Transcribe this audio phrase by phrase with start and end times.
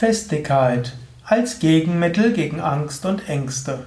[0.00, 0.94] Festigkeit
[1.26, 3.80] als Gegenmittel gegen Angst und Ängste.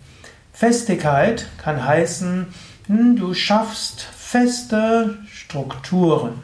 [0.52, 2.48] Festigkeit kann heißen,
[2.88, 6.44] hm, du schaffst feste Strukturen,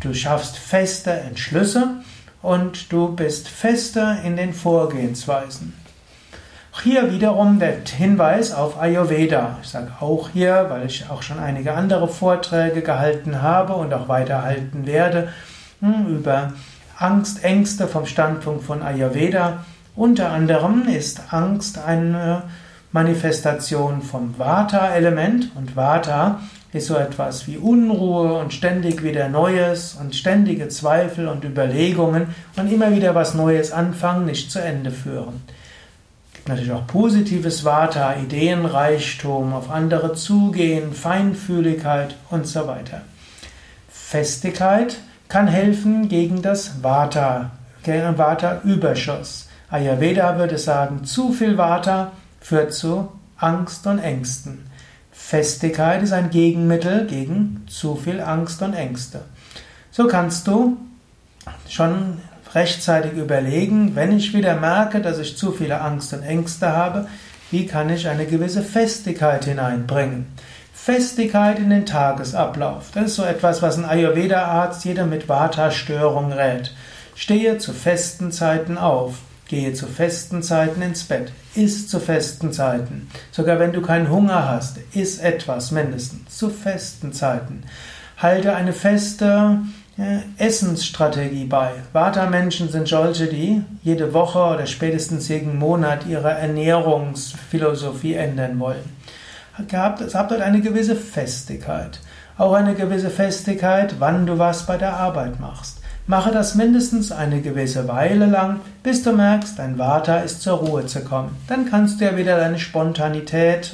[0.00, 2.02] du schaffst feste Entschlüsse,
[2.42, 5.74] und du bist fester in den Vorgehensweisen.
[6.82, 9.58] Hier wiederum der Hinweis auf Ayurveda.
[9.62, 14.08] Ich sage auch hier, weil ich auch schon einige andere Vorträge gehalten habe und auch
[14.08, 15.28] weiterhalten werde
[15.80, 16.54] hm, über
[16.98, 19.64] Angst, Ängste vom Standpunkt von Ayurveda.
[19.94, 22.44] Unter anderem ist Angst eine
[22.90, 26.40] Manifestation vom Vata-Element und Vata
[26.72, 32.72] ist so etwas wie Unruhe und ständig wieder Neues und ständige Zweifel und Überlegungen und
[32.72, 35.42] immer wieder was Neues anfangen, nicht zu Ende führen.
[36.28, 43.02] Es gibt natürlich auch positives Vata, Ideenreichtum, auf andere zugehen, Feinfühligkeit und so weiter.
[43.90, 44.96] Festigkeit
[45.28, 47.50] kann helfen gegen das Vata,
[47.82, 49.48] gegen Vata-Überschuss.
[49.70, 54.71] Ayurveda würde sagen, zu viel Vata führt zu Angst und Ängsten.
[55.12, 59.20] Festigkeit ist ein Gegenmittel gegen zu viel Angst und Ängste.
[59.90, 60.78] So kannst du
[61.68, 62.18] schon
[62.54, 67.08] rechtzeitig überlegen, wenn ich wieder merke, dass ich zu viele Angst und Ängste habe,
[67.50, 70.26] wie kann ich eine gewisse Festigkeit hineinbringen.
[70.72, 72.90] Festigkeit in den Tagesablauf.
[72.94, 76.74] Das ist so etwas, was ein Ayurveda-Arzt jeder mit Vata-Störung rät.
[77.14, 79.18] Stehe zu festen Zeiten auf.
[79.52, 81.30] Gehe zu festen Zeiten ins Bett.
[81.54, 83.10] Iss zu festen Zeiten.
[83.32, 87.64] Sogar wenn du keinen Hunger hast, iss etwas mindestens zu festen Zeiten.
[88.16, 89.58] Halte eine feste
[90.38, 91.72] Essensstrategie bei.
[91.92, 98.96] Vata-Menschen sind solche, die jede Woche oder spätestens jeden Monat ihre Ernährungsphilosophie ändern wollen.
[99.70, 102.00] Habt dort eine gewisse Festigkeit.
[102.38, 105.81] Auch eine gewisse Festigkeit, wann du was bei der Arbeit machst.
[106.12, 110.84] Mache das mindestens eine gewisse Weile lang, bis du merkst, dein Vata ist zur Ruhe
[110.84, 111.34] zu kommen.
[111.48, 113.72] Dann kannst du ja wieder deine Spontanität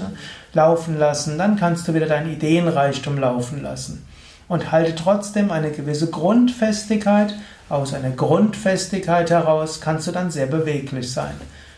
[0.52, 4.06] laufen lassen, dann kannst du wieder dein Ideenreichtum laufen lassen.
[4.46, 7.34] Und halte trotzdem eine gewisse Grundfestigkeit.
[7.68, 11.34] Aus einer Grundfestigkeit heraus kannst du dann sehr beweglich sein.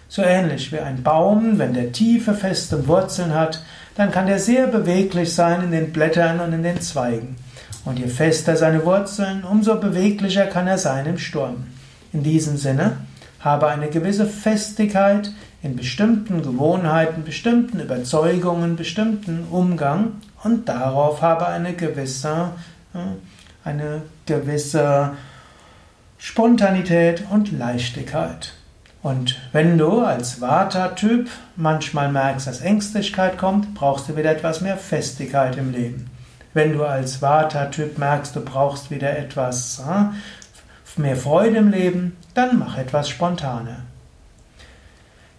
[0.09, 3.63] So ähnlich wie ein Baum, wenn der tiefe, feste Wurzeln hat,
[3.97, 7.37] dann kann der sehr beweglich sein in den Blättern und in den Zweigen.
[7.85, 11.67] Und je fester seine Wurzeln, umso beweglicher kann er sein im Sturm.
[12.13, 12.99] In diesem Sinne,
[13.41, 20.13] habe eine gewisse Festigkeit in bestimmten Gewohnheiten, bestimmten Überzeugungen, bestimmten Umgang
[20.43, 22.51] und darauf habe eine gewisse,
[22.95, 22.99] äh,
[23.65, 25.13] eine gewisse
[26.19, 28.53] Spontanität und Leichtigkeit.
[29.03, 34.77] Und wenn du als Vata-Typ manchmal merkst, dass Ängstlichkeit kommt, brauchst du wieder etwas mehr
[34.77, 36.11] Festigkeit im Leben.
[36.53, 42.59] Wenn du als Vata-Typ merkst, du brauchst wieder etwas äh, mehr Freude im Leben, dann
[42.59, 43.77] mach etwas spontaner.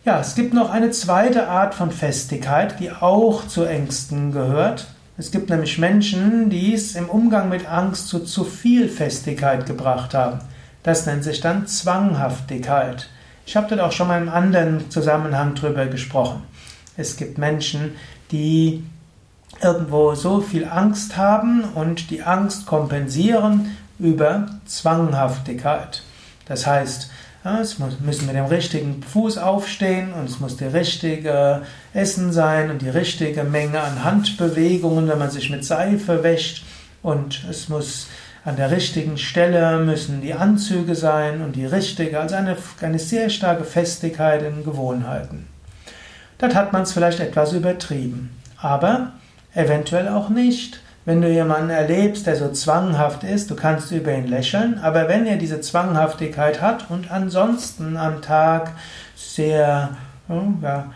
[0.03, 4.87] Ja, es gibt noch eine zweite Art von Festigkeit, die auch zu Ängsten gehört.
[5.17, 10.15] Es gibt nämlich Menschen, die es im Umgang mit Angst zu zu viel Festigkeit gebracht
[10.15, 10.39] haben.
[10.81, 13.09] Das nennt sich dann Zwanghaftigkeit.
[13.51, 16.43] Ich habe dort auch schon mal im anderen Zusammenhang drüber gesprochen.
[16.95, 17.97] Es gibt Menschen,
[18.31, 18.81] die
[19.61, 26.01] irgendwo so viel Angst haben und die Angst kompensieren über Zwanghaftigkeit.
[26.45, 27.11] Das heißt,
[27.43, 31.63] es müssen mit dem richtigen Fuß aufstehen und es muss der richtige
[31.93, 36.63] Essen sein und die richtige Menge an Handbewegungen, wenn man sich mit Seife wäscht
[37.03, 38.07] und es muss
[38.43, 43.29] an der richtigen Stelle müssen die Anzüge sein und die richtige, also eine, eine sehr
[43.29, 45.47] starke Festigkeit in Gewohnheiten.
[46.39, 48.31] Dort hat man es vielleicht etwas übertrieben.
[48.57, 49.13] Aber
[49.53, 50.79] Eventuell auch nicht.
[51.03, 55.25] Wenn du jemanden erlebst, der so zwanghaft ist, du kannst über ihn lächeln, aber wenn
[55.25, 58.71] er diese Zwanghaftigkeit hat und ansonsten am Tag
[59.15, 59.89] sehr
[60.29, 60.91] ja,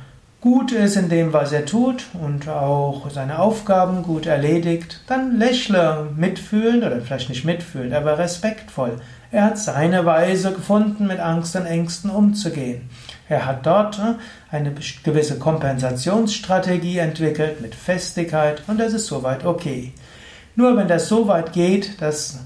[0.46, 6.08] gut ist in dem, was er tut und auch seine Aufgaben gut erledigt, dann lächle
[6.16, 9.02] mitfühlend oder vielleicht nicht mitfühlend, aber respektvoll.
[9.32, 12.88] Er hat seine Weise gefunden, mit Angst und Ängsten umzugehen.
[13.28, 14.14] Er hat dort äh,
[14.52, 14.72] eine
[15.04, 19.94] gewisse Kompensationsstrategie entwickelt mit Festigkeit und das ist soweit okay.
[20.56, 22.46] Nur wenn das so weit geht, dass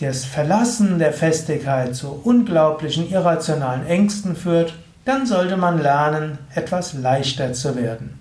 [0.00, 4.74] das Verlassen der Festigkeit zu unglaublichen irrationalen Ängsten führt,
[5.08, 8.18] dann sollte man lernen, etwas leichter zu werden.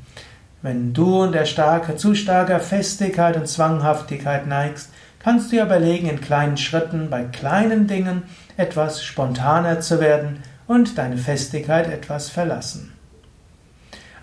[0.62, 4.89] Wenn du unter starke, zu starker Festigkeit und Zwanghaftigkeit neigst,
[5.19, 8.24] kannst du überlegen, in kleinen Schritten bei kleinen Dingen
[8.56, 12.94] etwas spontaner zu werden und deine Festigkeit etwas verlassen.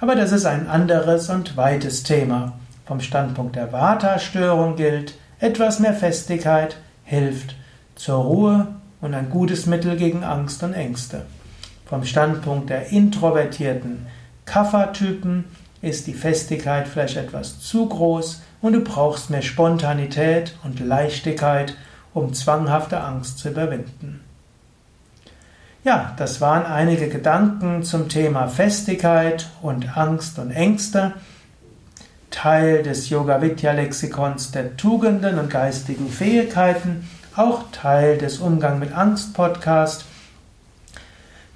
[0.00, 2.54] Aber das ist ein anderes und weites Thema.
[2.86, 7.56] Vom Standpunkt der Vata-Störung gilt, etwas mehr Festigkeit hilft
[7.94, 8.68] zur Ruhe
[9.02, 11.26] und ein gutes Mittel gegen Angst und Ängste.
[11.94, 14.06] Vom Standpunkt der introvertierten
[14.46, 15.44] Kapha-Typen
[15.80, 21.76] ist die Festigkeit vielleicht etwas zu groß und du brauchst mehr Spontanität und Leichtigkeit,
[22.12, 24.24] um zwanghafte Angst zu überwinden.
[25.84, 31.12] Ja, das waren einige Gedanken zum Thema Festigkeit und Angst und Ängste.
[32.32, 38.92] Teil des Yoga Vidya Lexikons der Tugenden und geistigen Fähigkeiten, auch Teil des Umgang mit
[38.92, 40.06] Angst Podcast.